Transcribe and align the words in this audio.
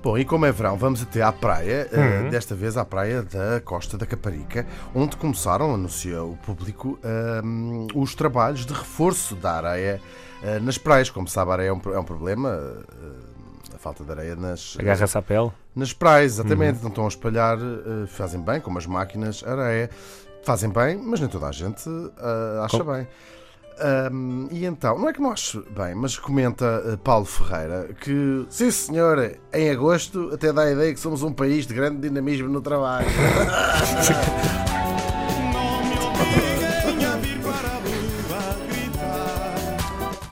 Bom, 0.00 0.16
e 0.16 0.24
como 0.24 0.46
é 0.46 0.52
verão, 0.52 0.76
vamos 0.76 1.02
até 1.02 1.20
à 1.20 1.32
praia, 1.32 1.88
eh, 1.90 1.98
uhum. 1.98 2.28
uh, 2.28 2.30
desta 2.30 2.54
vez 2.54 2.76
à 2.76 2.84
praia 2.84 3.24
da 3.24 3.60
Costa 3.60 3.98
da 3.98 4.06
Caparica, 4.06 4.64
onde 4.94 5.16
começaram, 5.16 5.74
anuncia 5.74 6.22
o 6.22 6.36
público, 6.36 6.96
uh, 7.02 8.00
os 8.00 8.14
trabalhos 8.14 8.64
de 8.64 8.72
reforço 8.72 9.34
da 9.34 9.54
areia 9.54 10.00
uh, 10.40 10.62
nas 10.62 10.78
praias. 10.78 11.10
Como 11.10 11.26
sabe, 11.26 11.50
a 11.50 11.54
areia 11.54 11.68
é 11.70 11.72
um, 11.72 11.80
é 11.92 11.98
um 11.98 12.04
problema, 12.04 12.50
eh, 12.50 13.74
a 13.74 13.78
falta 13.78 14.04
de 14.04 14.12
areia 14.12 14.36
nas. 14.36 14.76
Agarra-se 14.78 15.18
à 15.18 15.22
pele? 15.22 15.50
Nas 15.74 15.92
praias, 15.92 16.34
exatamente. 16.34 16.74
Uhum. 16.74 16.78
Então 16.78 16.88
estão 16.90 17.04
a 17.06 17.08
espalhar, 17.08 17.58
fazem 18.06 18.40
bem, 18.40 18.60
como 18.60 18.78
as 18.78 18.86
máquinas, 18.86 19.42
areia. 19.42 19.90
Fazem 20.44 20.70
bem, 20.70 20.96
mas 20.96 21.20
nem 21.20 21.28
toda 21.28 21.46
a 21.46 21.52
gente 21.52 21.88
uh, 21.88 22.62
acha 22.62 22.78
Com... 22.78 22.92
bem. 22.92 23.06
Um, 24.12 24.46
e 24.52 24.64
então, 24.66 24.96
não 24.98 25.08
é 25.08 25.12
que 25.12 25.20
não 25.20 25.32
acho 25.32 25.64
bem, 25.70 25.96
mas 25.96 26.16
comenta 26.16 26.80
eh, 26.86 26.96
Paulo 27.02 27.24
Ferreira 27.24 27.88
que, 28.00 28.46
sim 28.48 28.70
senhor, 28.70 29.36
em 29.52 29.68
agosto 29.68 30.30
até 30.32 30.52
dá 30.52 30.62
a 30.62 30.70
ideia 30.70 30.94
que 30.94 31.00
somos 31.00 31.24
um 31.24 31.32
país 31.32 31.66
de 31.66 31.74
grande 31.74 32.00
dinamismo 32.00 32.48
no 32.48 32.60
trabalho. 32.60 33.08